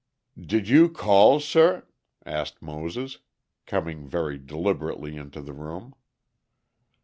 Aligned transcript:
"Did 0.43 0.67
you 0.67 0.89
call, 0.89 1.39
sah?" 1.39 1.81
asked 2.25 2.59
Moses, 2.59 3.19
coming 3.67 4.07
very 4.09 4.39
deliberately 4.39 5.15
into 5.15 5.41
the 5.43 5.53
room. 5.53 5.93